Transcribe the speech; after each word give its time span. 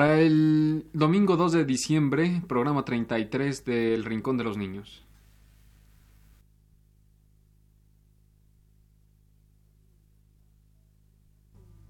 Para 0.00 0.18
el 0.18 0.86
domingo 0.94 1.36
2 1.36 1.52
de 1.52 1.64
diciembre, 1.66 2.40
programa 2.48 2.86
33 2.86 3.66
del 3.66 4.02
Rincón 4.06 4.38
de 4.38 4.44
los 4.44 4.56
Niños. 4.56 5.04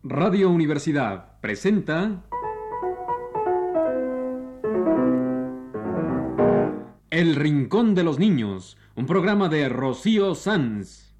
Radio 0.03 0.51
Universidad 0.51 1.39
presenta 1.41 2.25
El 7.11 7.37
Rincón 7.37 7.95
de 7.95 8.03
los 8.03 8.19
Niños, 8.19 8.77
un 8.97 9.07
programa 9.07 9.49
de 9.49 9.69
Rocío 9.69 10.35
Sanz. 10.35 11.15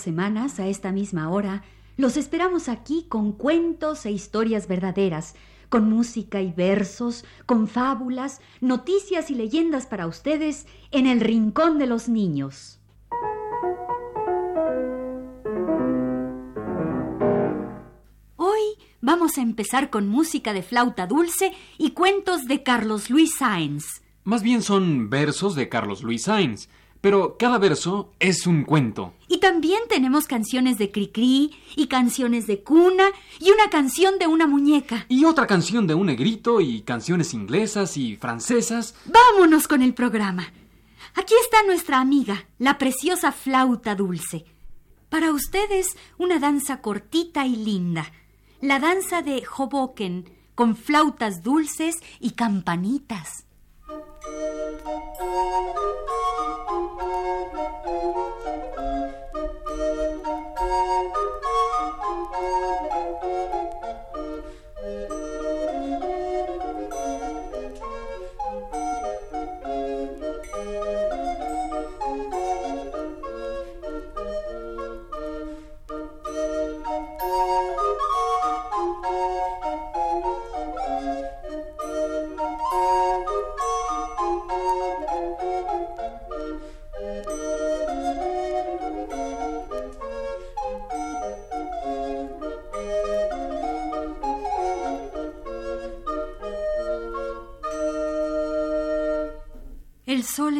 Semanas, 0.00 0.58
a 0.58 0.66
esta 0.66 0.92
misma 0.92 1.30
hora, 1.30 1.62
los 1.96 2.16
esperamos 2.16 2.68
aquí 2.68 3.06
con 3.08 3.32
cuentos 3.32 4.06
e 4.06 4.10
historias 4.10 4.66
verdaderas, 4.68 5.34
con 5.68 5.88
música 5.88 6.40
y 6.40 6.52
versos, 6.52 7.24
con 7.46 7.68
fábulas, 7.68 8.40
noticias 8.60 9.30
y 9.30 9.34
leyendas 9.34 9.86
para 9.86 10.06
ustedes 10.06 10.66
en 10.90 11.06
el 11.06 11.20
Rincón 11.20 11.78
de 11.78 11.86
los 11.86 12.08
Niños. 12.08 12.80
Hoy 18.36 18.60
vamos 19.00 19.38
a 19.38 19.42
empezar 19.42 19.90
con 19.90 20.08
música 20.08 20.52
de 20.52 20.62
flauta 20.62 21.06
dulce 21.06 21.52
y 21.78 21.92
cuentos 21.92 22.46
de 22.46 22.62
Carlos 22.62 23.10
Luis 23.10 23.36
Sáenz. 23.36 24.02
Más 24.24 24.42
bien 24.42 24.62
son 24.62 25.08
versos 25.08 25.54
de 25.54 25.68
Carlos 25.68 26.02
Luis 26.02 26.24
Sainz, 26.24 26.68
pero 27.00 27.36
cada 27.38 27.58
verso 27.58 28.12
es 28.18 28.46
un 28.46 28.64
cuento. 28.64 29.14
Y 29.28 29.38
también 29.38 29.80
tenemos 29.88 30.26
canciones 30.26 30.78
de 30.78 30.90
Cricri 30.90 31.52
y 31.76 31.86
canciones 31.86 32.46
de 32.46 32.62
cuna 32.62 33.04
y 33.38 33.50
una 33.50 33.70
canción 33.70 34.18
de 34.18 34.26
una 34.26 34.46
muñeca. 34.46 35.06
Y 35.08 35.24
otra 35.24 35.46
canción 35.46 35.86
de 35.86 35.94
un 35.94 36.06
negrito 36.06 36.60
y 36.60 36.82
canciones 36.82 37.32
inglesas 37.32 37.96
y 37.96 38.16
francesas. 38.16 38.94
Vámonos 39.06 39.68
con 39.68 39.82
el 39.82 39.94
programa. 39.94 40.52
Aquí 41.14 41.34
está 41.42 41.62
nuestra 41.64 42.00
amiga, 42.00 42.46
la 42.58 42.78
preciosa 42.78 43.32
flauta 43.32 43.94
dulce. 43.94 44.44
Para 45.08 45.32
ustedes, 45.32 45.96
una 46.18 46.38
danza 46.38 46.80
cortita 46.80 47.46
y 47.46 47.56
linda. 47.56 48.12
La 48.60 48.78
danza 48.78 49.22
de 49.22 49.42
Hoboken, 49.56 50.30
con 50.54 50.76
flautas 50.76 51.42
dulces 51.42 51.96
y 52.20 52.32
campanitas. 52.32 53.44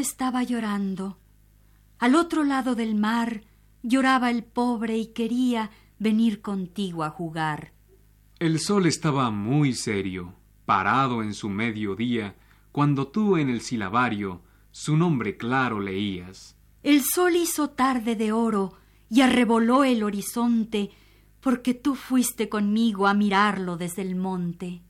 Estaba 0.00 0.42
llorando. 0.42 1.18
Al 1.98 2.14
otro 2.14 2.44
lado 2.44 2.74
del 2.74 2.94
mar 2.94 3.42
lloraba 3.82 4.30
el 4.30 4.42
pobre 4.42 4.96
y 4.96 5.06
quería 5.08 5.70
venir 5.98 6.40
contigo 6.40 7.04
a 7.04 7.10
jugar. 7.10 7.72
El 8.38 8.58
sol 8.58 8.86
estaba 8.86 9.30
muy 9.30 9.74
serio, 9.74 10.34
parado 10.64 11.22
en 11.22 11.34
su 11.34 11.48
mediodía, 11.48 12.34
cuando 12.72 13.08
tú 13.08 13.36
en 13.36 13.50
el 13.50 13.60
silabario 13.60 14.42
su 14.70 14.96
nombre 14.96 15.36
claro 15.36 15.80
leías. 15.80 16.56
El 16.82 17.02
sol 17.02 17.36
hizo 17.36 17.70
tarde 17.70 18.16
de 18.16 18.32
oro 18.32 18.72
y 19.10 19.20
arreboló 19.20 19.84
el 19.84 20.02
horizonte, 20.02 20.90
porque 21.40 21.74
tú 21.74 21.94
fuiste 21.94 22.48
conmigo 22.48 23.06
a 23.06 23.14
mirarlo 23.14 23.76
desde 23.76 24.02
el 24.02 24.14
monte. 24.14 24.82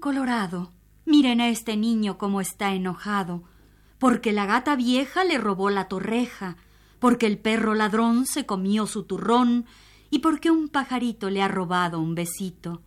Colorado, 0.00 0.72
miren 1.04 1.40
a 1.40 1.48
este 1.48 1.76
niño 1.76 2.18
cómo 2.18 2.40
está 2.40 2.72
enojado, 2.72 3.44
porque 3.98 4.32
la 4.32 4.46
gata 4.46 4.74
vieja 4.74 5.24
le 5.24 5.38
robó 5.38 5.70
la 5.70 5.86
torreja, 5.86 6.56
porque 6.98 7.26
el 7.26 7.38
perro 7.38 7.74
ladrón 7.74 8.26
se 8.26 8.46
comió 8.46 8.86
su 8.86 9.04
turrón. 9.04 9.66
Y 10.12 10.18
porque 10.18 10.50
un 10.50 10.68
pajarito 10.68 11.30
le 11.30 11.40
ha 11.40 11.46
robado 11.46 12.00
un 12.00 12.16
besito. 12.16 12.82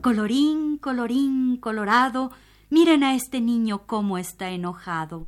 Colorín, 0.00 0.78
colorín 0.78 1.58
colorado, 1.58 2.30
miren 2.70 3.04
a 3.04 3.14
este 3.14 3.42
niño 3.42 3.86
cómo 3.86 4.16
está 4.16 4.48
enojado. 4.50 5.26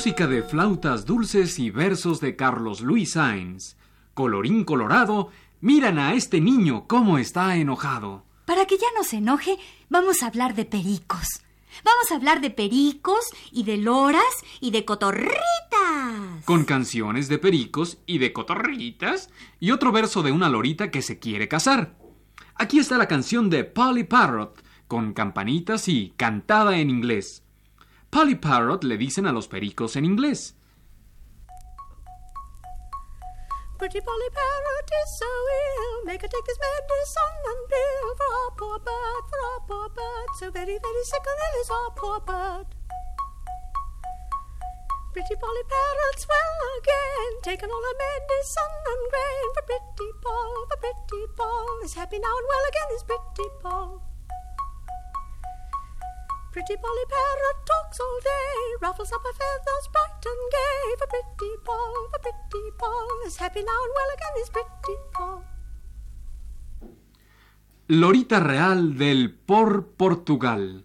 Música 0.00 0.26
de 0.26 0.42
flautas 0.42 1.04
dulces 1.04 1.58
y 1.58 1.68
versos 1.68 2.22
de 2.22 2.34
Carlos 2.34 2.80
Luis 2.80 3.12
Sainz. 3.12 3.76
Colorín 4.14 4.64
colorado, 4.64 5.28
miran 5.60 5.98
a 5.98 6.14
este 6.14 6.40
niño 6.40 6.86
cómo 6.86 7.18
está 7.18 7.54
enojado. 7.56 8.24
Para 8.46 8.64
que 8.64 8.78
ya 8.78 8.86
no 8.96 9.04
se 9.04 9.18
enoje, 9.18 9.58
vamos 9.90 10.22
a 10.22 10.28
hablar 10.28 10.54
de 10.54 10.64
pericos. 10.64 11.42
Vamos 11.84 12.10
a 12.10 12.14
hablar 12.14 12.40
de 12.40 12.48
pericos 12.48 13.26
y 13.52 13.64
de 13.64 13.76
loras 13.76 14.24
y 14.58 14.70
de 14.70 14.86
cotorritas. 14.86 15.34
Con 16.46 16.64
canciones 16.64 17.28
de 17.28 17.36
pericos 17.36 17.98
y 18.06 18.16
de 18.16 18.32
cotorritas 18.32 19.28
y 19.58 19.70
otro 19.70 19.92
verso 19.92 20.22
de 20.22 20.32
una 20.32 20.48
lorita 20.48 20.90
que 20.90 21.02
se 21.02 21.18
quiere 21.18 21.46
casar. 21.46 21.98
Aquí 22.54 22.78
está 22.78 22.96
la 22.96 23.06
canción 23.06 23.50
de 23.50 23.64
Polly 23.64 24.04
Parrot, 24.04 24.64
con 24.88 25.12
campanitas 25.12 25.88
y 25.88 26.14
cantada 26.16 26.78
en 26.78 26.88
inglés. 26.88 27.42
Polly 28.10 28.34
Parrot 28.34 28.82
le 28.82 28.96
dicen 28.96 29.26
a 29.26 29.32
los 29.32 29.46
pericos 29.46 29.94
en 29.94 30.04
inglés. 30.04 30.54
Pretty 33.78 34.00
Polly 34.00 34.30
Parrot 34.34 34.90
is 35.02 35.18
so 35.18 35.26
ill, 35.26 36.04
make 36.04 36.20
her 36.20 36.28
take 36.28 36.44
this 36.44 36.58
medicine 36.58 37.38
and 37.50 37.68
pill 37.70 38.14
for 38.18 38.30
our 38.34 38.50
poor 38.58 38.78
bird, 38.80 39.24
for 39.30 39.40
our 39.46 39.60
poor 39.66 39.88
bird, 39.94 40.28
so 40.38 40.50
very, 40.50 40.76
very 40.76 41.04
sick 41.04 41.22
and 41.24 41.40
ill 41.46 41.60
is 41.62 41.70
our 41.70 41.90
poor 41.96 42.20
bird. 42.20 42.66
Pretty 45.12 45.36
Polly 45.36 45.64
Parrot's 45.70 46.26
well 46.28 46.58
again, 46.82 47.32
taken 47.42 47.70
all 47.70 47.82
her 47.82 47.96
medicine 47.96 48.76
and 48.90 49.02
grain 49.08 49.48
for 49.54 49.62
Pretty 49.70 50.10
Paul, 50.20 50.66
for 50.68 50.78
Pretty 50.82 51.26
Paul 51.38 51.80
is 51.84 51.94
happy 51.94 52.18
now 52.18 52.34
and 52.36 52.46
well 52.50 52.64
again 52.68 52.90
is 52.96 53.04
Pretty 53.04 53.48
Paul. 53.62 54.09
Pretty 56.52 56.74
Polly 56.82 57.06
Parrot 57.08 57.58
talks 57.64 58.00
all 58.00 58.18
day, 58.24 58.56
ruffles 58.82 59.12
up 59.12 59.22
her 59.22 59.32
feathers 59.32 59.86
bright 59.92 60.26
and 60.26 60.42
gay. 60.50 60.82
For 60.98 61.06
Pretty 61.06 61.52
Paul, 61.64 61.94
for 62.10 62.20
Pretty 62.26 62.70
Paul 62.76 63.08
is 63.24 63.36
happy 63.36 63.60
now 63.60 63.80
and 63.86 63.94
well 63.94 64.10
again 64.16 64.42
is 64.42 64.50
Pretty 64.50 64.96
Paul. 65.12 65.44
Lorita 67.86 68.40
real 68.40 68.98
del 68.98 69.32
Por 69.32 69.92
Portugal. 69.92 70.84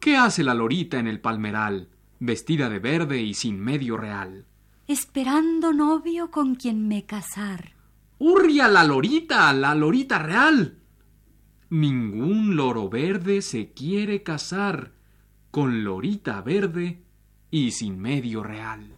¿Qué 0.00 0.16
hace 0.16 0.42
la 0.42 0.54
lorita 0.54 0.98
en 0.98 1.08
el 1.08 1.20
palmeral, 1.20 1.90
vestida 2.18 2.70
de 2.70 2.78
verde 2.78 3.20
y 3.20 3.34
sin 3.34 3.60
medio 3.60 3.98
real? 3.98 4.46
Esperando 4.88 5.74
novio 5.74 6.30
con 6.30 6.54
quien 6.54 6.88
me 6.88 7.04
casar. 7.04 7.74
¡Hurria 8.18 8.66
la 8.68 8.82
lorita, 8.84 9.52
la 9.52 9.74
lorita 9.74 10.18
real! 10.20 10.78
Ningún 11.68 12.54
loro 12.54 12.88
verde 12.88 13.42
se 13.42 13.72
quiere 13.72 14.22
casar 14.22 14.92
con 15.50 15.82
lorita 15.82 16.40
verde 16.40 17.02
y 17.50 17.72
sin 17.72 17.98
medio 17.98 18.44
real. 18.44 18.94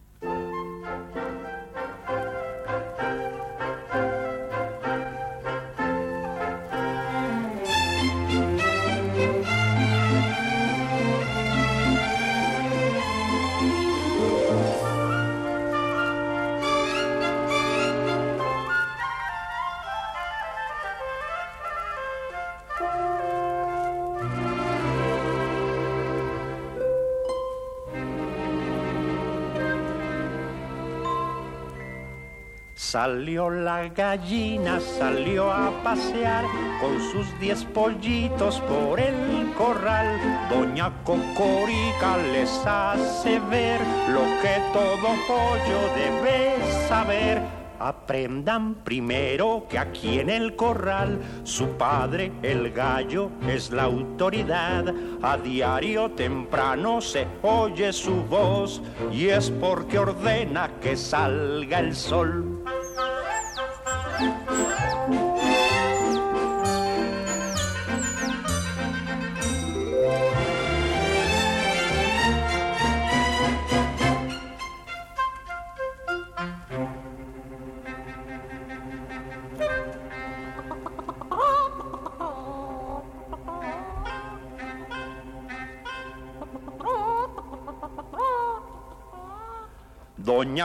Salió 32.91 33.51
la 33.51 33.87
gallina, 33.89 34.79
salió 34.79 35.51
a 35.51 35.69
pasear 35.83 36.43
con 36.81 36.99
sus 37.11 37.39
diez 37.39 37.63
pollitos 37.63 38.59
por 38.61 38.99
el 38.99 39.53
corral. 39.55 40.19
Doña 40.49 40.91
Cocorica 41.03 42.17
les 42.33 42.49
hace 42.65 43.39
ver 43.41 43.79
lo 44.11 44.21
que 44.41 44.57
todo 44.73 45.07
pollo 45.27 45.81
debe 45.95 46.55
saber. 46.87 47.43
Aprendan 47.77 48.73
primero 48.83 49.67
que 49.69 49.77
aquí 49.77 50.19
en 50.19 50.31
el 50.31 50.55
corral 50.55 51.19
su 51.43 51.67
padre, 51.77 52.31
el 52.41 52.71
gallo, 52.71 53.29
es 53.47 53.69
la 53.69 53.83
autoridad. 53.83 54.91
A 55.21 55.37
diario 55.37 56.09
temprano 56.09 57.01
se 57.01 57.27
oye 57.43 57.93
su 57.93 58.15
voz 58.23 58.81
y 59.11 59.27
es 59.27 59.51
porque 59.51 59.99
ordena 59.99 60.71
que 60.81 60.97
salga 60.97 61.79
el 61.79 61.95
sol. 61.95 62.63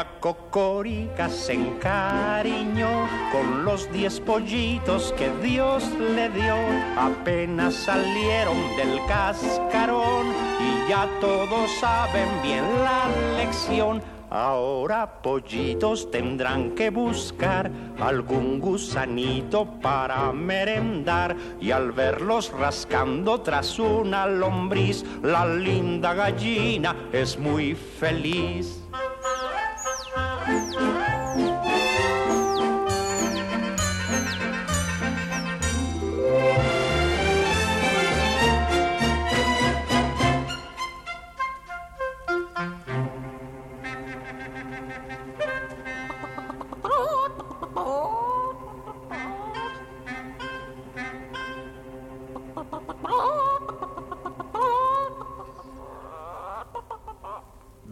Cocorica 0.02 1.28
se 1.28 1.52
encariñó 1.52 3.06
con 3.30 3.64
los 3.64 3.90
diez 3.92 4.18
pollitos 4.18 5.14
que 5.16 5.30
Dios 5.40 5.84
le 5.98 6.28
dio. 6.30 6.56
Apenas 6.96 7.74
salieron 7.74 8.56
del 8.76 8.98
cascarón 9.06 10.26
y 10.58 10.90
ya 10.90 11.08
todos 11.20 11.70
saben 11.78 12.28
bien 12.42 12.64
la 12.82 13.06
lección. 13.36 14.02
Ahora 14.30 15.22
pollitos 15.22 16.10
tendrán 16.10 16.72
que 16.74 16.90
buscar 16.90 17.70
algún 18.00 18.58
gusanito 18.58 19.64
para 19.80 20.32
merendar 20.32 21.36
y 21.60 21.70
al 21.70 21.92
verlos 21.92 22.50
rascando 22.50 23.42
tras 23.42 23.78
una 23.78 24.26
lombriz, 24.26 25.04
la 25.22 25.46
linda 25.46 26.14
gallina 26.14 26.96
es 27.12 27.38
muy 27.38 27.76
feliz. 27.76 28.83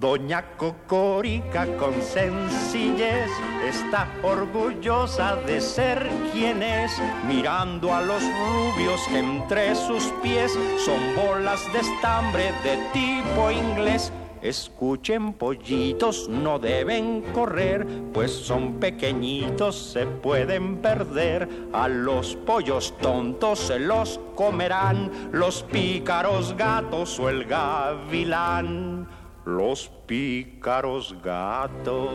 Doña 0.03 0.43
Cocorica 0.57 1.65
con 1.77 2.03
sencillez 2.03 3.31
está 3.65 4.09
orgullosa 4.25 5.37
de 5.37 5.61
ser 5.61 6.11
quien 6.33 6.61
es, 6.61 6.91
mirando 7.29 7.95
a 7.95 8.01
los 8.01 8.21
rubios 8.21 9.01
entre 9.15 9.77
sus 9.77 10.13
pies 10.21 10.59
son 10.85 10.99
bolas 11.15 11.73
de 11.73 11.79
estambre 11.79 12.53
de 12.65 12.79
tipo 12.93 13.53
inglés. 13.53 14.13
Escuchen 14.43 15.35
pollitos, 15.35 16.29
no 16.29 16.59
deben 16.59 17.23
correr, 17.33 17.87
pues 18.13 18.33
son 18.33 18.81
pequeñitos, 18.81 19.93
se 19.93 20.05
pueden 20.05 20.79
perder. 20.79 21.49
A 21.73 21.87
los 21.87 22.35
pollos 22.35 22.93
tontos 23.01 23.61
se 23.61 23.79
los 23.79 24.19
comerán 24.35 25.31
los 25.31 25.63
pícaros 25.63 26.57
gatos 26.57 27.21
o 27.21 27.29
el 27.29 27.45
gavilán 27.45 29.07
los 29.45 29.89
pícaros 30.07 31.17
gatos. 31.23 32.11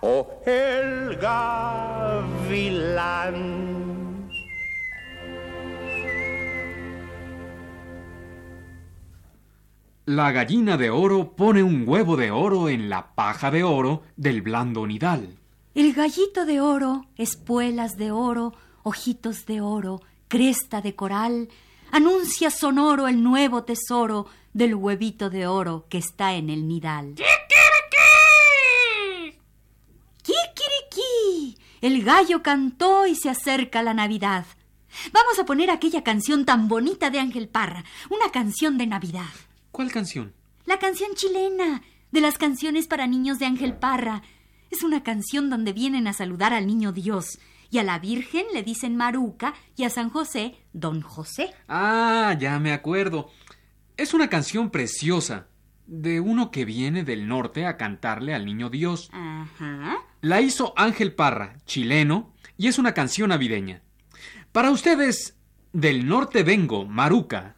O 0.00 0.42
el 0.44 1.16
gavilán. 1.16 2.64
La 10.06 10.32
gallina 10.32 10.76
de 10.76 10.90
oro 10.90 11.34
pone 11.34 11.62
un 11.62 11.88
huevo 11.88 12.18
de 12.18 12.30
oro 12.30 12.68
en 12.68 12.90
la 12.90 13.14
paja 13.14 13.50
de 13.50 13.64
oro 13.64 14.02
del 14.16 14.42
blando 14.42 14.86
nidal. 14.86 15.38
El 15.74 15.94
gallito 15.94 16.44
de 16.44 16.60
oro, 16.60 17.06
espuelas 17.16 17.96
de 17.96 18.10
oro, 18.10 18.52
ojitos 18.82 19.46
de 19.46 19.62
oro, 19.62 20.02
cresta 20.28 20.82
de 20.82 20.94
coral, 20.94 21.48
anuncia 21.94 22.50
sonoro 22.50 23.06
el 23.06 23.22
nuevo 23.22 23.62
tesoro 23.62 24.26
del 24.52 24.74
huevito 24.74 25.30
de 25.30 25.46
oro 25.46 25.86
que 25.88 25.98
está 25.98 26.34
en 26.34 26.50
el 26.50 26.66
nidal. 26.66 27.14
¡Kikiriki! 30.22 31.56
El 31.80 32.02
gallo 32.02 32.42
cantó 32.42 33.06
y 33.06 33.14
se 33.14 33.30
acerca 33.30 33.80
la 33.84 33.94
Navidad. 33.94 34.44
Vamos 35.12 35.38
a 35.38 35.46
poner 35.46 35.70
aquella 35.70 36.02
canción 36.02 36.44
tan 36.44 36.66
bonita 36.66 37.10
de 37.10 37.20
Ángel 37.20 37.46
Parra, 37.46 37.84
una 38.10 38.32
canción 38.32 38.76
de 38.76 38.88
Navidad. 38.88 39.30
¿Cuál 39.70 39.92
canción? 39.92 40.34
La 40.66 40.80
canción 40.80 41.14
chilena, 41.14 41.84
de 42.10 42.20
las 42.20 42.38
canciones 42.38 42.88
para 42.88 43.06
niños 43.06 43.38
de 43.38 43.46
Ángel 43.46 43.72
Parra. 43.72 44.22
Es 44.72 44.82
una 44.82 45.04
canción 45.04 45.48
donde 45.48 45.72
vienen 45.72 46.08
a 46.08 46.12
saludar 46.12 46.54
al 46.54 46.66
niño 46.66 46.90
Dios. 46.90 47.38
Y 47.74 47.78
a 47.78 47.82
la 47.82 47.98
Virgen 47.98 48.44
le 48.52 48.62
dicen 48.62 48.94
Maruca 48.94 49.52
y 49.74 49.82
a 49.82 49.90
San 49.90 50.08
José 50.08 50.54
Don 50.72 51.00
José. 51.00 51.50
Ah, 51.66 52.36
ya 52.38 52.60
me 52.60 52.72
acuerdo. 52.72 53.32
Es 53.96 54.14
una 54.14 54.28
canción 54.28 54.70
preciosa, 54.70 55.48
de 55.88 56.20
uno 56.20 56.52
que 56.52 56.64
viene 56.64 57.02
del 57.02 57.26
norte 57.26 57.66
a 57.66 57.76
cantarle 57.76 58.32
al 58.32 58.46
niño 58.46 58.70
Dios. 58.70 59.10
Ajá. 59.12 59.96
La 60.20 60.40
hizo 60.40 60.72
Ángel 60.76 61.16
Parra, 61.16 61.56
chileno, 61.66 62.32
y 62.56 62.68
es 62.68 62.78
una 62.78 62.94
canción 62.94 63.30
navideña. 63.30 63.82
Para 64.52 64.70
ustedes, 64.70 65.36
del 65.72 66.06
norte 66.06 66.44
vengo, 66.44 66.86
Maruca. 66.86 67.56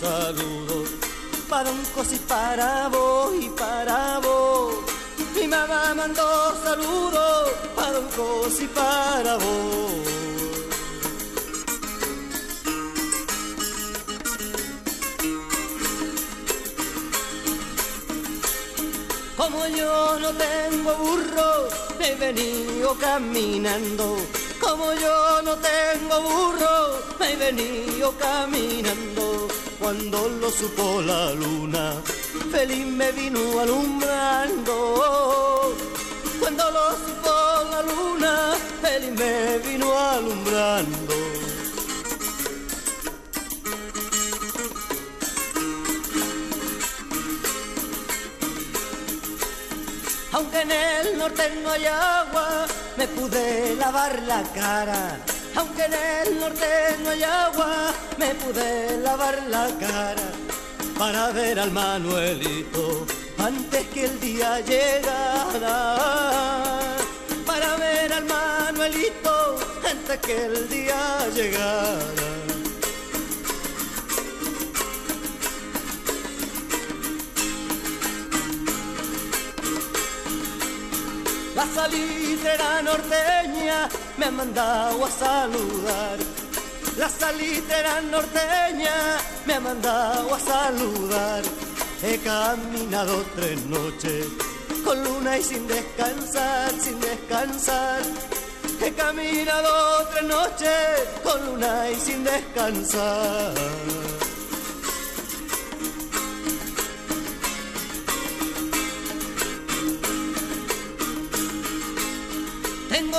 Saludos 0.00 0.88
para 1.48 1.70
un 1.70 1.82
cos 1.94 2.12
y 2.12 2.18
para 2.18 2.88
vos 2.88 3.34
y 3.40 3.48
para 3.50 4.18
vos. 4.18 4.74
Mi 5.34 5.46
mamá 5.46 5.94
mandó 5.94 6.54
saludos 6.62 7.50
para 7.74 7.98
un 7.98 8.08
cos 8.08 8.60
y 8.60 8.66
para 8.68 9.36
vos. 9.36 10.16
Como 19.36 19.66
yo 19.68 20.18
no 20.18 20.30
tengo 20.32 20.94
burro, 20.96 21.68
he 22.00 22.14
venido 22.14 22.96
caminando. 22.98 24.16
Como 24.60 24.92
yo 24.94 25.42
no 25.42 25.56
tengo 25.56 26.20
burro, 26.22 26.98
me 27.20 27.32
he 27.32 27.36
venido 27.36 28.12
caminando. 28.18 29.55
Cuando 29.86 30.18
lo 30.40 30.50
supo 30.50 31.00
la 31.00 31.32
luna, 31.32 32.02
feliz 32.50 32.84
me 32.84 33.12
vino 33.12 33.60
alumbrando. 33.60 34.74
Cuando 36.40 36.64
lo 36.72 36.90
supo 37.04 37.30
la 37.70 37.82
luna, 37.82 38.56
feliz 38.82 39.12
me 39.12 39.58
vino 39.58 39.96
alumbrando. 39.96 41.14
Aunque 50.32 50.60
en 50.62 50.72
el 50.72 51.16
norte 51.16 51.60
no 51.62 51.70
hay 51.70 51.86
agua, 51.86 52.66
me 52.96 53.06
pude 53.06 53.76
lavar 53.76 54.20
la 54.22 54.42
cara. 54.52 55.35
Aunque 55.56 55.84
en 55.84 55.94
el 55.94 56.40
norte 56.40 56.96
no 57.02 57.10
hay 57.10 57.22
agua, 57.22 57.92
me 58.18 58.34
pude 58.34 58.98
lavar 58.98 59.42
la 59.48 59.68
cara. 59.78 60.28
Para 60.98 61.30
ver 61.32 61.58
al 61.58 61.70
Manuelito 61.70 63.06
antes 63.38 63.86
que 63.88 64.04
el 64.04 64.20
día 64.20 64.60
llegara. 64.60 65.96
Para 67.46 67.76
ver 67.76 68.12
al 68.12 68.24
Manuelito 68.24 69.56
antes 69.88 70.18
que 70.20 70.44
el 70.44 70.68
día 70.68 71.26
llegara. 71.34 72.00
La 81.54 81.66
salitera 81.66 82.82
norteña 82.82 83.88
me 84.18 84.26
ha 84.26 84.30
mandado 84.30 85.04
a 85.04 85.10
saludar. 85.10 86.18
La 86.96 87.08
salitera 87.08 88.00
norteña 88.00 89.18
me 89.46 89.54
ha 89.54 89.60
mandado 89.60 90.34
a 90.34 90.40
saludar. 90.40 91.42
He 92.02 92.18
caminado 92.18 93.24
tres 93.34 93.64
noches 93.66 94.26
con 94.84 95.02
luna 95.02 95.38
y 95.38 95.42
sin 95.42 95.66
descansar, 95.66 96.70
sin 96.80 97.00
descansar. 97.00 98.02
He 98.80 98.92
caminado 98.92 100.06
tres 100.12 100.24
noches 100.24 101.08
con 101.24 101.46
luna 101.46 101.90
y 101.90 101.96
sin 101.96 102.24
descansar. 102.24 104.05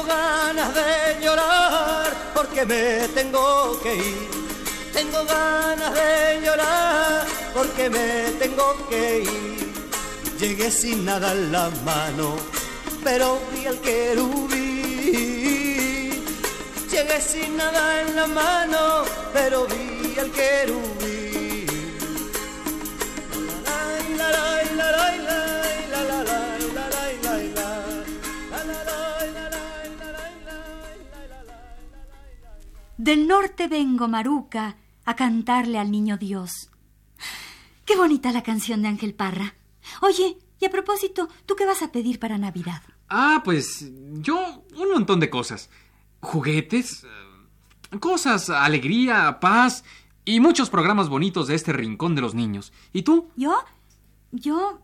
Ganas 0.07 0.73
de 0.73 1.23
llorar 1.23 2.07
porque 2.33 2.65
me 2.65 3.07
tengo 3.09 3.79
que 3.81 3.95
ir. 3.95 4.29
Tengo 4.93 5.23
ganas 5.25 5.93
de 5.93 6.41
llorar 6.43 7.25
porque 7.53 7.89
me 7.89 8.31
tengo 8.39 8.87
que 8.89 9.19
ir. 9.19 9.73
Llegué 10.39 10.71
sin 10.71 11.05
nada 11.05 11.33
en 11.33 11.51
la 11.51 11.69
mano, 11.83 12.35
pero 13.03 13.39
vi 13.51 13.65
al 13.65 13.79
querubín. 13.79 14.67
Llegué 16.91 17.21
sin 17.21 17.57
nada 17.57 18.01
en 18.01 18.15
la 18.15 18.27
mano, 18.27 19.03
pero 19.33 19.67
vi 19.67 20.17
al 20.19 20.31
querubín. 20.31 21.26
Del 33.07 33.25
norte 33.25 33.69
vengo, 33.69 34.09
Maruca, 34.09 34.75
a 35.05 35.15
cantarle 35.15 35.79
al 35.79 35.91
niño 35.91 36.17
Dios. 36.17 36.69
Qué 37.85 37.95
bonita 37.95 38.33
la 38.33 38.43
canción 38.43 38.81
de 38.81 38.89
Ángel 38.89 39.13
Parra. 39.13 39.55
Oye, 40.01 40.37
y 40.59 40.65
a 40.65 40.69
propósito, 40.69 41.29
¿tú 41.45 41.55
qué 41.55 41.65
vas 41.65 41.81
a 41.81 41.93
pedir 41.93 42.19
para 42.19 42.37
Navidad? 42.37 42.81
Ah, 43.07 43.43
pues 43.45 43.89
yo 44.15 44.61
un 44.75 44.91
montón 44.91 45.21
de 45.21 45.29
cosas. 45.29 45.69
Juguetes, 46.19 47.05
eh, 47.05 47.97
cosas, 48.01 48.49
alegría, 48.49 49.39
paz 49.39 49.85
y 50.25 50.41
muchos 50.41 50.69
programas 50.69 51.07
bonitos 51.07 51.47
de 51.47 51.55
este 51.55 51.71
rincón 51.71 52.13
de 52.13 52.19
los 52.19 52.35
niños. 52.35 52.73
¿Y 52.91 53.03
tú? 53.03 53.29
¿Yo? 53.37 53.57
Yo... 54.33 54.81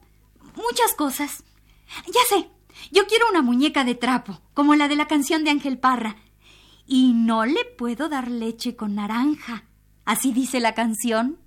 muchas 0.55 0.93
cosas. 0.95 1.43
Ya 2.05 2.21
sé, 2.29 2.49
yo 2.89 3.05
quiero 3.05 3.27
una 3.29 3.41
muñeca 3.41 3.83
de 3.83 3.95
trapo, 3.95 4.39
como 4.53 4.75
la 4.75 4.87
de 4.87 4.95
la 4.95 5.09
canción 5.09 5.43
de 5.43 5.49
Ángel 5.49 5.77
Parra. 5.77 6.15
Y 6.95 7.13
no 7.13 7.43
le 7.43 7.65
puedo 7.75 8.07
dar 8.07 8.29
leche 8.29 8.75
con 8.75 8.93
naranja. 8.93 9.63
Así 10.05 10.31
dice 10.31 10.59
la 10.59 10.75
canción. 10.75 11.39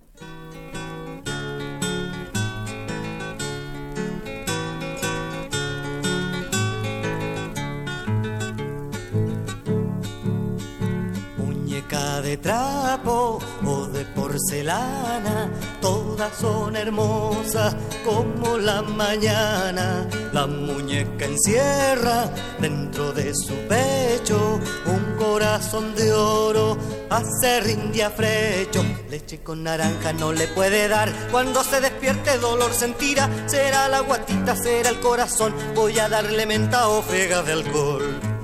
Muñeca 11.38 12.20
de 12.22 12.38
trapo 12.38 13.38
o 13.64 13.86
de 13.86 14.04
porcelana, 14.04 15.48
todas 15.80 16.36
son 16.36 16.74
hermosas 16.74 17.76
como 18.04 18.58
la 18.58 18.82
mañana. 18.82 20.08
La 20.32 20.48
muñeca 20.48 21.26
encierra 21.26 22.34
dentro 22.60 23.12
de 23.12 23.32
su 23.32 23.54
pecho 23.68 24.58
un 24.86 25.05
corazón 25.36 25.94
de 25.94 26.14
oro, 26.14 26.78
hace 27.10 27.60
rindia 27.60 28.08
frecho. 28.08 28.82
Leche 29.10 29.42
con 29.42 29.64
naranja 29.64 30.14
no 30.14 30.32
le 30.32 30.48
puede 30.48 30.88
dar, 30.88 31.12
cuando 31.30 31.62
se 31.62 31.82
despierte 31.82 32.38
dolor 32.38 32.72
sentirá. 32.72 33.28
Será 33.44 33.86
la 33.90 34.00
guatita, 34.00 34.56
será 34.56 34.88
el 34.88 34.98
corazón, 35.00 35.54
voy 35.74 35.98
a 35.98 36.08
darle 36.08 36.46
menta 36.46 36.88
o 36.88 37.02
frega 37.02 37.42
de 37.42 37.52
alcohol. 37.52 38.35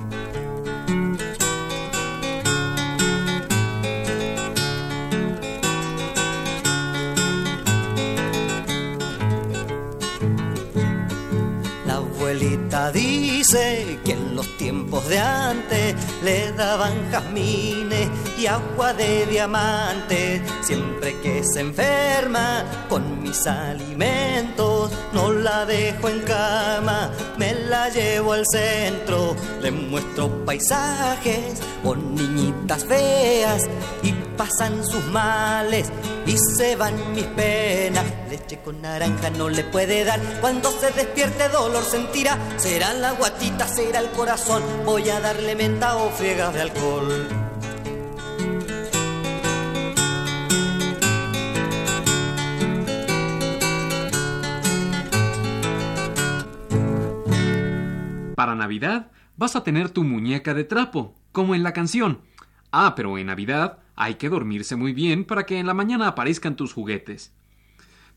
Dice 12.91 13.99
que 14.03 14.11
en 14.11 14.35
los 14.35 14.57
tiempos 14.57 15.07
de 15.07 15.17
antes 15.17 15.95
le 16.23 16.51
daban 16.51 17.09
jazmines 17.11 18.09
y 18.37 18.45
agua 18.45 18.93
de 18.93 19.25
diamante. 19.25 20.41
Siempre 20.61 21.19
que 21.21 21.43
se 21.43 21.61
enferma 21.61 22.65
con 22.89 23.21
mis 23.21 23.47
alimentos, 23.47 24.91
no 25.13 25.31
la 25.31 25.65
dejo 25.65 26.09
en 26.09 26.19
cama, 26.21 27.11
me 27.37 27.53
la 27.53 27.89
llevo 27.89 28.33
al 28.33 28.45
centro. 28.45 29.35
Le 29.61 29.71
muestro 29.71 30.43
paisajes 30.45 31.61
o 31.83 31.95
niñitas 31.95 32.85
feas 32.85 33.63
y 34.01 34.11
pasan 34.35 34.83
sus 34.85 35.05
males 35.05 35.91
y 36.25 36.37
se 36.37 36.75
van 36.75 36.95
mis 37.13 37.25
penas. 37.25 38.05
Leche 38.29 38.59
con 38.61 38.81
naranja 38.81 39.29
no 39.31 39.49
le 39.49 39.63
puede 39.63 40.03
dar. 40.05 40.19
Cuando 40.41 40.71
se 40.71 40.91
despierte 40.91 41.49
dolor 41.49 41.83
sentirá. 41.83 42.37
Será 42.57 42.93
la 42.93 43.11
guatita, 43.13 43.67
será 43.67 43.99
el 43.99 44.09
corazón. 44.11 44.63
Voy 44.85 45.09
a 45.09 45.19
darle 45.19 45.55
menta 45.55 45.97
o 45.97 46.09
friegas 46.09 46.53
de 46.53 46.61
alcohol. 46.61 47.27
Para 58.35 58.55
Navidad 58.55 59.11
vas 59.37 59.55
a 59.55 59.63
tener 59.63 59.89
tu 59.89 60.03
muñeca 60.03 60.53
de 60.53 60.63
trapo, 60.63 61.15
como 61.31 61.55
en 61.55 61.63
la 61.63 61.73
canción. 61.73 62.21
Ah, 62.71 62.93
pero 62.95 63.17
en 63.17 63.27
Navidad 63.27 63.82
hay 63.95 64.15
que 64.15 64.29
dormirse 64.29 64.75
muy 64.75 64.93
bien 64.93 65.25
para 65.25 65.45
que 65.45 65.59
en 65.59 65.67
la 65.67 65.73
mañana 65.73 66.07
aparezcan 66.07 66.55
tus 66.55 66.73
juguetes. 66.73 67.33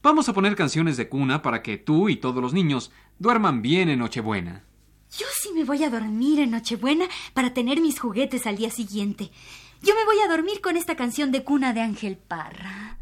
Vamos 0.03 0.29
a 0.29 0.33
poner 0.33 0.55
canciones 0.57 0.97
de 0.97 1.09
cuna 1.09 1.43
para 1.43 1.63
que 1.63 1.79
tú 1.79 2.09
y 2.09 2.17
todos 2.17 2.43
los 2.43 2.53
niños 2.53 2.93
duerman 3.19 3.63
bien 3.63 3.89
en 3.89 3.99
Nochebuena. 3.99 4.65
Yo 5.11 5.27
sí 5.41 5.51
me 5.55 5.65
voy 5.65 5.85
a 5.85 5.91
dormir 5.91 6.41
en 6.41 6.51
Nochebuena 6.51 7.07
para 7.33 7.55
tener 7.55 7.81
mis 7.81 7.99
juguetes 7.99 8.47
al 8.47 8.57
día 8.57 8.71
siguiente. 8.71 9.31
Yo 9.83 9.95
me 9.95 10.05
voy 10.05 10.21
a 10.21 10.29
dormir 10.29 10.61
con 10.61 10.77
esta 10.77 10.97
canción 10.97 11.33
de 11.33 11.45
cuna 11.45 11.73
de 11.73 11.81
Ángel 11.81 12.17
Parra. 12.17 12.99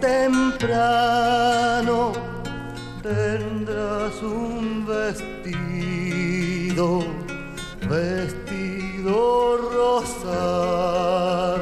Temprano 0.00 1.44
tendrás 3.02 4.22
un 4.22 4.86
vestido, 4.86 6.08
vestido 7.88 9.56
rosado. 9.72 11.53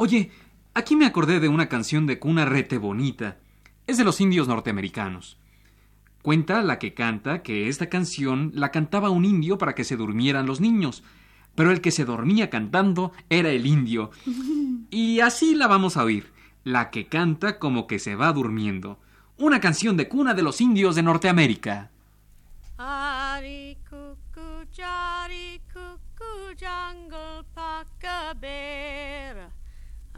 Oye, 0.00 0.30
aquí 0.74 0.94
me 0.94 1.06
acordé 1.06 1.40
de 1.40 1.48
una 1.48 1.68
canción 1.68 2.06
de 2.06 2.20
cuna 2.20 2.44
rete 2.44 2.78
bonita. 2.78 3.38
Es 3.88 3.98
de 3.98 4.04
los 4.04 4.20
indios 4.20 4.46
norteamericanos. 4.46 5.38
Cuenta 6.22 6.62
la 6.62 6.78
que 6.78 6.94
canta 6.94 7.42
que 7.42 7.68
esta 7.68 7.88
canción 7.88 8.52
la 8.54 8.70
cantaba 8.70 9.10
un 9.10 9.24
indio 9.24 9.58
para 9.58 9.74
que 9.74 9.82
se 9.82 9.96
durmieran 9.96 10.46
los 10.46 10.60
niños, 10.60 11.02
pero 11.56 11.72
el 11.72 11.80
que 11.80 11.90
se 11.90 12.04
dormía 12.04 12.48
cantando 12.48 13.10
era 13.28 13.50
el 13.50 13.66
indio. 13.66 14.12
Y 14.90 15.18
así 15.18 15.56
la 15.56 15.66
vamos 15.66 15.96
a 15.96 16.04
oír, 16.04 16.32
la 16.62 16.90
que 16.90 17.08
canta 17.08 17.58
como 17.58 17.88
que 17.88 17.98
se 17.98 18.14
va 18.14 18.32
durmiendo. 18.32 19.00
Una 19.36 19.60
canción 19.60 19.96
de 19.96 20.08
cuna 20.08 20.32
de 20.32 20.42
los 20.42 20.60
indios 20.60 20.94
de 20.94 21.02
Norteamérica. 21.02 21.90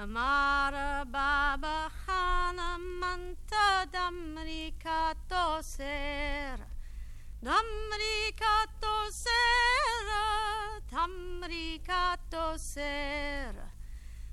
Amara 0.03 1.05
Baba 1.05 1.91
Hana 2.07 2.79
Manta 2.79 3.87
Damrika 3.93 5.15
Tosera 5.29 6.65
Damrika 7.45 8.65
Tosera 8.81 10.25
Damrika 10.91 12.17
Tosera 12.31 13.69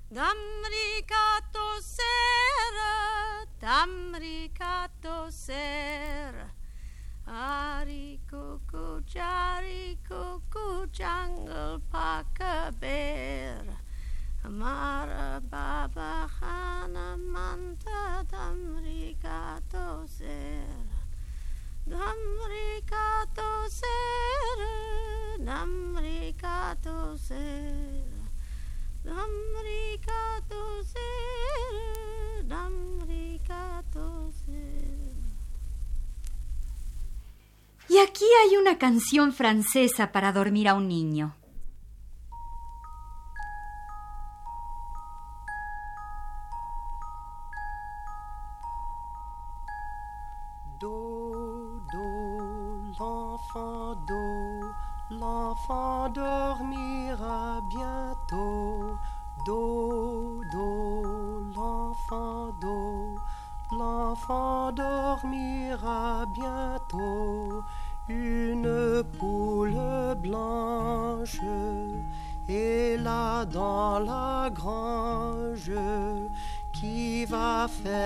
Damrika 0.10 1.42
Tosera 1.52 2.94
Damrika 3.60 4.88
Tosera 5.04 6.48
Ari 7.28 8.22
cuckoo, 8.32 9.02
jari 9.02 9.98
kuku, 10.08 10.88
jungle 10.94 11.82
packer 11.92 12.72
bear. 12.80 13.77
Amar 14.44 15.42
Baba 15.42 16.28
Hana 16.40 17.18
Manta 17.18 18.24
Damrikato 18.30 20.08
Sera 20.08 20.98
Damrikato 21.86 23.70
Sera 23.70 24.74
Damrikato 25.40 27.18
Sera 27.18 28.30
Damrikato 29.04 30.84
Sera 30.84 32.44
Damrikato 32.44 34.32
Sera 34.32 34.98
Y 37.90 37.98
aquí 38.00 38.26
hay 38.44 38.58
una 38.58 38.78
canción 38.78 39.34
francesa 39.34 40.12
para 40.12 40.34
dormir 40.34 40.68
a 40.68 40.74
un 40.74 40.88
niño. 40.90 41.34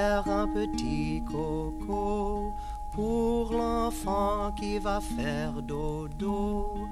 Faire 0.01 0.27
un 0.27 0.47
petit 0.47 1.21
coco 1.31 2.53
pour 2.91 3.51
l'enfant 3.53 4.51
qui 4.57 4.79
va 4.79 4.99
faire 4.99 5.61
dodo. 5.61 6.87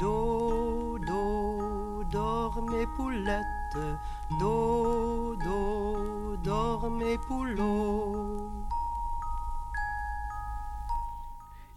Dodo, 0.00 1.14
dormez 2.10 2.86
poulette, 2.96 3.78
dodo, 4.40 5.56
dormez 6.42 7.18
poulot. 7.26 8.50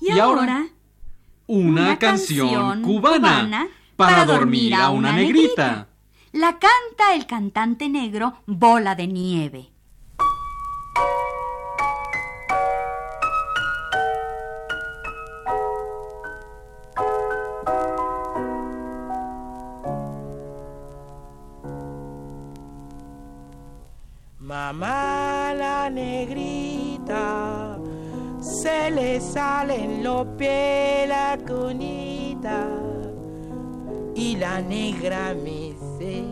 Y, 0.02 0.08
Y 0.08 0.20
ahora, 0.20 0.66
Una, 1.48 1.98
canción, 1.98 2.82
cubana, 2.82 3.68
para 3.96 4.26
dormir 4.26 4.74
a 4.74 4.90
una 4.90 5.14
negrita. 5.14 5.88
La 6.34 6.58
canta 6.60 7.14
el 7.14 7.26
cantante 7.28 7.88
negro 7.88 8.34
Bola 8.46 8.96
de 8.96 9.08
Nieve. 9.08 9.71
La 24.74 25.90
negrita, 25.90 27.78
se 28.40 28.90
le 28.90 29.20
salen 29.20 30.02
los 30.02 30.26
pies 30.38 31.10
la 31.10 31.38
cunita 31.46 32.68
y 34.16 34.38
la 34.38 34.62
negra 34.62 35.34
me 35.34 35.74
dice, 35.74 36.24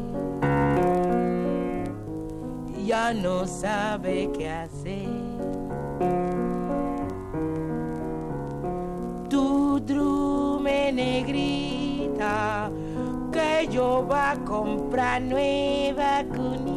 ya 2.85 3.13
no 3.13 3.45
sabe 3.45 4.29
qué 4.37 4.49
hacer. 4.49 5.09
Tu 9.29 9.81
drume 9.81 10.93
negrita, 10.93 12.71
que 13.33 13.67
yo 13.69 14.07
va 14.09 14.31
a 14.31 14.37
comprar 14.45 15.21
nueva 15.21 16.23
cunita 16.23 16.68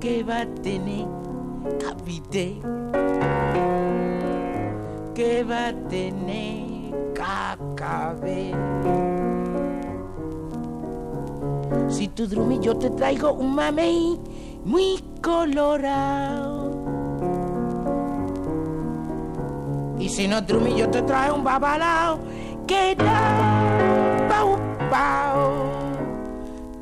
que 0.00 0.22
va 0.22 0.42
a 0.42 0.46
tener 0.62 1.06
capite, 1.80 2.60
que 5.14 5.42
va 5.42 5.68
a 5.68 5.72
tener 5.88 6.94
cacabé. 7.14 8.54
Si 11.88 12.08
tu 12.08 12.26
drumi 12.26 12.60
yo 12.60 12.76
te 12.76 12.90
traigo 12.90 13.32
un 13.32 13.54
mamey 13.54 14.18
muy 14.64 15.02
colorado. 15.20 16.68
Y 19.98 20.08
si 20.08 20.28
no 20.28 20.40
drumi 20.40 20.76
yo 20.76 20.88
te 20.88 21.02
traigo 21.02 21.34
un 21.34 21.44
babalao 21.44 22.20
que 22.66 22.94
da 22.94 24.28
pau 24.28 24.56
pau. 24.90 25.66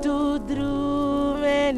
Tu 0.02 0.38
drume 0.40 1.72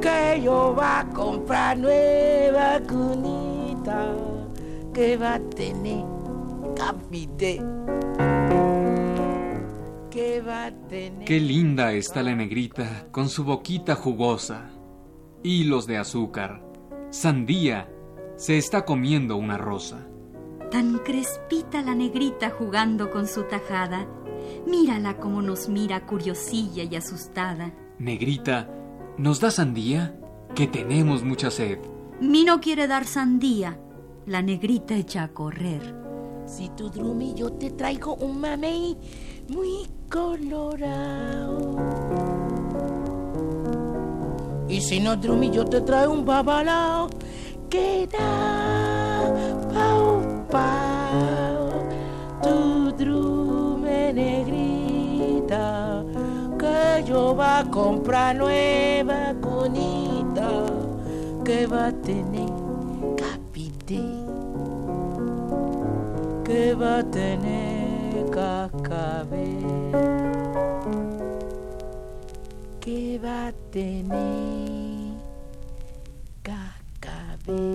que 0.00 0.40
yo 0.42 0.74
va 0.76 1.00
a 1.00 1.08
comprar 1.10 1.78
nueva 1.78 2.80
cunita 2.88 4.14
que 4.92 5.16
va 5.16 5.34
a 5.34 5.40
tener 5.40 6.04
capite 6.76 7.62
que 10.10 10.40
va 10.40 10.66
a 10.66 10.70
tener 10.88 11.24
Qué 11.24 11.40
linda 11.40 11.92
está 11.92 12.22
la 12.22 12.34
negrita 12.34 13.08
con 13.10 13.28
su 13.28 13.42
boquita 13.42 13.96
jugosa. 13.96 14.70
Hilos 15.42 15.88
de 15.88 15.96
azúcar. 15.96 16.62
Sandía. 17.10 17.88
Se 18.36 18.56
está 18.56 18.84
comiendo 18.84 19.36
una 19.36 19.58
rosa. 19.58 20.06
Tan 20.70 20.98
crespita 20.98 21.82
la 21.82 21.96
negrita 21.96 22.50
jugando 22.50 23.10
con 23.10 23.26
su 23.26 23.42
tajada. 23.42 24.06
Mírala 24.66 25.16
como 25.16 25.42
nos 25.42 25.68
mira 25.68 26.06
curiosilla 26.06 26.84
y 26.84 26.94
asustada. 26.94 27.72
Negrita, 28.04 28.68
¿nos 29.16 29.40
da 29.40 29.50
sandía? 29.50 30.14
Que 30.54 30.66
tenemos 30.66 31.22
mucha 31.22 31.50
sed. 31.50 31.78
Mi 32.20 32.44
no 32.44 32.60
quiere 32.60 32.86
dar 32.86 33.06
sandía. 33.06 33.78
La 34.26 34.42
negrita 34.42 34.94
echa 34.94 35.22
a 35.22 35.28
correr. 35.28 35.80
Si 36.44 36.68
tu 36.68 36.90
drumi 36.90 37.32
yo 37.32 37.54
te 37.54 37.70
traigo 37.70 38.14
un 38.16 38.40
mamey 38.40 38.94
muy 39.48 39.88
colorado. 40.10 41.78
Y 44.68 44.82
si 44.82 45.00
no 45.00 45.16
drumi 45.16 45.50
yo 45.50 45.64
te 45.64 45.80
traigo 45.80 46.12
un 46.12 46.26
babalao 46.26 47.08
que 47.70 48.06
da 48.06 48.33
a 58.24 58.32
comprar 58.32 58.36
nueva 58.36 59.34
cunita 59.40 60.66
que 61.44 61.66
va 61.66 61.88
a 61.88 61.92
tener 61.92 62.48
capite 63.16 64.00
que 66.44 66.74
va 66.74 66.98
a 66.98 67.04
tener 67.10 68.30
cacabé, 68.30 69.58
que 72.80 73.18
va 73.18 73.48
a 73.48 73.52
tener 73.70 75.14
cacabé. 76.42 77.74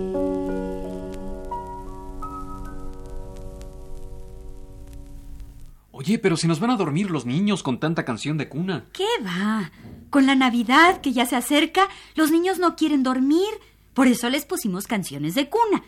Oye, 5.92 6.18
pero 6.18 6.36
si 6.36 6.48
nos 6.48 6.60
van 6.60 6.70
a 6.70 6.76
dormir 6.76 7.10
los 7.10 7.26
niños 7.26 7.62
con 7.62 7.78
tanta 7.78 8.04
canción 8.04 8.38
de 8.38 8.48
cuna. 8.48 8.86
¿Qué 8.92 9.04
va? 9.24 9.70
Con 10.10 10.26
la 10.26 10.34
Navidad 10.34 11.00
que 11.00 11.12
ya 11.12 11.24
se 11.24 11.36
acerca, 11.36 11.88
los 12.14 12.30
niños 12.30 12.58
no 12.58 12.76
quieren 12.76 13.02
dormir. 13.02 13.48
Por 13.94 14.06
eso 14.06 14.28
les 14.28 14.44
pusimos 14.44 14.86
canciones 14.86 15.34
de 15.34 15.48
cuna. 15.48 15.82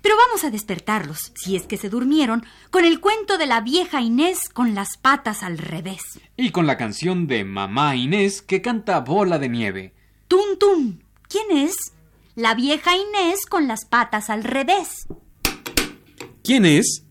Pero 0.00 0.16
vamos 0.16 0.44
a 0.44 0.50
despertarlos, 0.50 1.32
si 1.34 1.56
es 1.56 1.66
que 1.66 1.76
se 1.76 1.88
durmieron, 1.88 2.44
con 2.70 2.84
el 2.84 3.00
cuento 3.00 3.38
de 3.38 3.46
la 3.46 3.60
vieja 3.60 4.00
Inés 4.00 4.48
con 4.48 4.74
las 4.74 4.96
patas 4.96 5.42
al 5.42 5.58
revés. 5.58 6.02
Y 6.36 6.50
con 6.50 6.66
la 6.66 6.76
canción 6.76 7.26
de 7.26 7.44
Mamá 7.44 7.96
Inés 7.96 8.42
que 8.42 8.62
canta 8.62 9.00
Bola 9.00 9.38
de 9.38 9.48
Nieve. 9.48 9.94
Tun 10.28 10.58
tun. 10.58 11.04
¿Quién 11.28 11.56
es? 11.56 11.76
La 12.34 12.54
vieja 12.54 12.96
Inés 12.96 13.46
con 13.46 13.68
las 13.68 13.84
patas 13.84 14.30
al 14.30 14.44
revés. 14.44 15.06
¿Quién 16.42 16.64
es? 16.64 17.04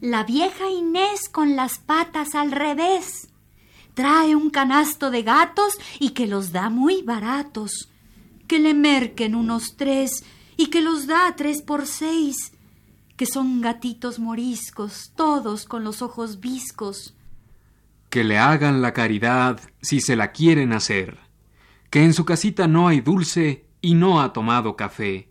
La 0.00 0.24
vieja 0.24 0.70
Inés 0.70 1.28
con 1.28 1.56
las 1.56 1.78
patas 1.78 2.34
al 2.34 2.52
revés. 2.52 3.29
Trae 4.00 4.34
un 4.34 4.48
canasto 4.48 5.10
de 5.10 5.22
gatos 5.22 5.78
y 5.98 6.12
que 6.12 6.26
los 6.26 6.52
da 6.52 6.70
muy 6.70 7.02
baratos. 7.02 7.90
Que 8.48 8.58
le 8.58 8.72
merquen 8.72 9.34
unos 9.34 9.76
tres 9.76 10.24
y 10.56 10.68
que 10.68 10.80
los 10.80 11.06
da 11.06 11.36
tres 11.36 11.60
por 11.60 11.84
seis. 11.86 12.54
Que 13.18 13.26
son 13.26 13.60
gatitos 13.60 14.18
moriscos, 14.18 15.12
todos 15.14 15.66
con 15.66 15.84
los 15.84 16.00
ojos 16.00 16.40
viscos. 16.40 17.14
Que 18.08 18.24
le 18.24 18.38
hagan 18.38 18.80
la 18.80 18.94
caridad 18.94 19.60
si 19.82 20.00
se 20.00 20.16
la 20.16 20.32
quieren 20.32 20.72
hacer. 20.72 21.18
Que 21.90 22.02
en 22.02 22.14
su 22.14 22.24
casita 22.24 22.66
no 22.66 22.88
hay 22.88 23.02
dulce 23.02 23.66
y 23.82 23.92
no 23.92 24.22
ha 24.22 24.32
tomado 24.32 24.76
café. 24.76 25.28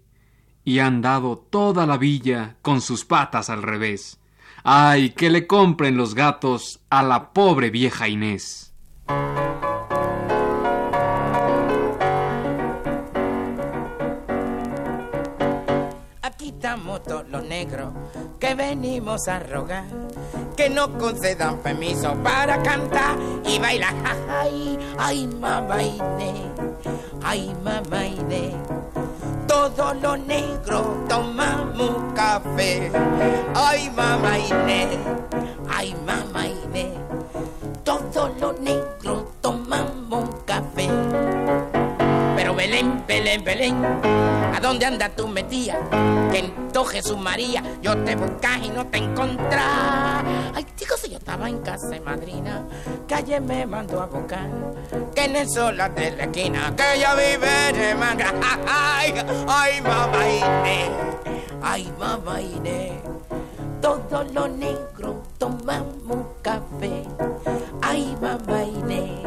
Y 0.63 0.77
han 0.77 1.01
dado 1.01 1.39
toda 1.39 1.87
la 1.87 1.97
villa 1.97 2.57
con 2.61 2.81
sus 2.81 3.03
patas 3.03 3.49
al 3.49 3.63
revés. 3.63 4.19
Ay, 4.63 5.11
que 5.11 5.29
le 5.29 5.47
compren 5.47 5.95
los 5.95 6.15
gatos 6.15 6.79
a 6.89 7.01
la 7.03 7.31
pobre 7.31 7.69
vieja 7.69 8.07
Inés. 8.07 8.73
Aquí 16.21 16.49
estamos 16.49 17.03
todos 17.03 17.27
los 17.29 17.43
negros 17.45 17.93
que 18.39 18.53
venimos 18.55 19.27
a 19.27 19.39
rogar 19.39 19.85
que 20.57 20.69
nos 20.69 20.89
concedan 20.89 21.59
permiso 21.59 22.13
para 22.23 22.61
cantar 22.61 23.17
y 23.45 23.59
bailar. 23.59 23.93
Ay, 24.29 24.77
ay, 24.97 25.27
mamá 25.27 25.81
Inés, 25.81 26.51
ay, 27.23 27.55
mamá 27.63 28.05
Inés. 28.05 28.55
Todos 29.49 29.99
los 29.99 30.19
negros 30.19 30.85
tomamos 31.07 32.13
café. 32.13 32.91
Ay, 33.55 33.89
mamá 33.89 34.37
Inés, 34.37 34.99
ay, 35.67 35.95
mamá 36.05 36.45
Inés. 36.45 36.93
Todos 37.83 38.29
los 38.39 38.59
negros 38.59 39.23
tomamos 39.41 40.29
café. 40.45 40.87
Pero 42.35 42.53
Belén, 42.53 43.03
Belén, 43.07 43.43
Belén, 43.43 43.83
¿a 44.55 44.59
dónde 44.61 44.85
anda 44.85 45.09
tu 45.09 45.27
metía? 45.27 45.79
Que 46.31 46.37
en 46.37 46.53
Jesús 46.85 47.17
María 47.17 47.63
yo 47.81 47.97
te 48.03 48.15
buscas 48.15 48.59
y 48.63 48.69
no 48.69 48.85
te 48.85 48.99
encontrás. 48.99 50.23
Ay, 50.53 50.65
estaba 51.39 51.49
en 51.49 51.59
casa 51.59 51.87
de 51.87 51.99
madrina, 52.01 52.67
que 53.07 53.15
ayer 53.15 53.41
me 53.41 53.65
mandó 53.65 54.01
a 54.01 54.07
buscar, 54.07 54.49
que 55.15 55.23
en 55.23 55.35
el 55.37 55.49
sol 55.49 55.77
de 55.95 56.11
la 56.11 56.23
esquina, 56.23 56.73
que 56.75 56.95
ella 56.95 57.15
vive 57.15 57.79
de 57.79 57.95
manga. 57.95 58.33
Ay, 58.67 59.13
ay, 59.47 59.81
mamá 59.81 60.25
ay, 61.61 61.93
mamá 61.97 62.41
Inés. 62.41 62.91
Todos 63.81 64.31
los 64.33 64.49
negros 64.49 65.15
tomamos 65.37 66.27
café. 66.41 67.03
Ay, 67.81 68.17
mamá 68.21 68.63
Inés. 68.63 69.25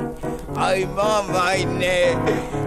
Ay, 0.54 0.86
mamá 0.86 1.56
Inés. 1.56 2.16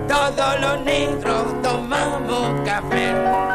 Todos 0.07 0.59
los 0.59 0.79
negros 0.81 1.61
tomamos 1.61 2.61
café. 2.65 3.54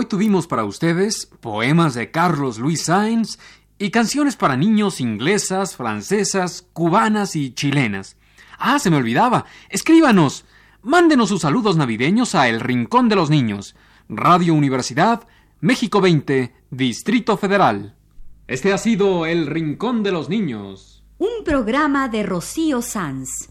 Hoy 0.00 0.06
tuvimos 0.06 0.46
para 0.46 0.64
ustedes 0.64 1.26
poemas 1.26 1.92
de 1.92 2.10
Carlos 2.10 2.58
Luis 2.58 2.84
Sainz 2.84 3.38
y 3.78 3.90
canciones 3.90 4.34
para 4.34 4.56
niños 4.56 4.98
inglesas, 4.98 5.76
francesas, 5.76 6.66
cubanas 6.72 7.36
y 7.36 7.52
chilenas. 7.52 8.16
Ah, 8.58 8.78
se 8.78 8.88
me 8.88 8.96
olvidaba. 8.96 9.44
Escríbanos. 9.68 10.46
Mándenos 10.82 11.28
sus 11.28 11.42
saludos 11.42 11.76
navideños 11.76 12.34
a 12.34 12.48
El 12.48 12.60
Rincón 12.60 13.10
de 13.10 13.16
los 13.16 13.28
Niños. 13.28 13.76
Radio 14.08 14.54
Universidad, 14.54 15.28
México 15.60 16.00
20, 16.00 16.54
Distrito 16.70 17.36
Federal. 17.36 17.94
Este 18.46 18.72
ha 18.72 18.78
sido 18.78 19.26
El 19.26 19.48
Rincón 19.48 20.02
de 20.02 20.12
los 20.12 20.30
Niños. 20.30 21.04
Un 21.18 21.44
programa 21.44 22.08
de 22.08 22.22
Rocío 22.22 22.80
Sanz. 22.80 23.50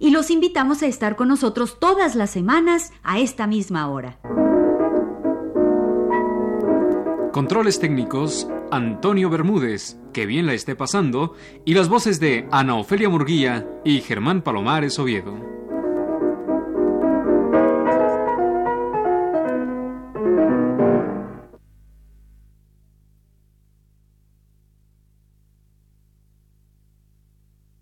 y 0.00 0.10
los 0.10 0.30
invitamos 0.30 0.82
a 0.82 0.86
estar 0.86 1.14
con 1.14 1.28
nosotros 1.28 1.78
todas 1.78 2.16
las 2.16 2.30
semanas 2.30 2.92
a 3.04 3.20
esta 3.20 3.46
misma 3.46 3.88
hora. 3.88 4.18
Controles 7.32 7.78
técnicos, 7.78 8.48
Antonio 8.72 9.30
Bermúdez, 9.30 9.98
que 10.12 10.26
bien 10.26 10.46
la 10.46 10.54
esté 10.54 10.74
pasando, 10.74 11.34
y 11.64 11.74
las 11.74 11.88
voces 11.88 12.18
de 12.18 12.48
Ana 12.50 12.74
Ofelia 12.74 13.08
Murguía 13.08 13.68
y 13.84 14.00
Germán 14.00 14.42
Palomares 14.42 14.98
Oviedo. 14.98 15.59